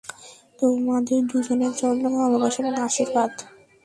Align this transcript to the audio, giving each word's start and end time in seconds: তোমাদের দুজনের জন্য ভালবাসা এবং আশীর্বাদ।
তোমাদের 0.59 1.19
দুজনের 1.31 1.73
জন্য 1.81 2.03
ভালবাসা 2.17 2.59
এবং 2.61 2.73
আশীর্বাদ। 2.87 3.31